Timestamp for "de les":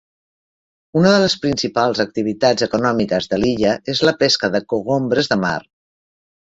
1.15-1.35